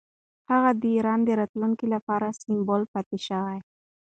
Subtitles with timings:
[0.51, 3.57] هغه د ایران د راتلونکي لپاره سمبول پاتې شوی.